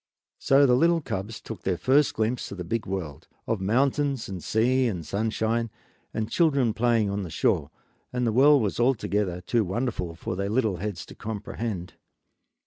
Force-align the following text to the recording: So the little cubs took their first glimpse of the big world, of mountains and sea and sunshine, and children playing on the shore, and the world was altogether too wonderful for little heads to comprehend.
So 0.39 0.65
the 0.65 0.73
little 0.75 0.99
cubs 0.99 1.39
took 1.39 1.61
their 1.61 1.77
first 1.77 2.15
glimpse 2.15 2.51
of 2.51 2.57
the 2.57 2.63
big 2.63 2.87
world, 2.87 3.27
of 3.45 3.61
mountains 3.61 4.27
and 4.27 4.43
sea 4.43 4.87
and 4.87 5.05
sunshine, 5.05 5.69
and 6.11 6.27
children 6.27 6.73
playing 6.73 7.11
on 7.11 7.21
the 7.21 7.29
shore, 7.29 7.69
and 8.11 8.25
the 8.25 8.31
world 8.33 8.63
was 8.63 8.79
altogether 8.79 9.41
too 9.41 9.63
wonderful 9.63 10.15
for 10.15 10.33
little 10.35 10.77
heads 10.77 11.05
to 11.05 11.13
comprehend. 11.13 11.93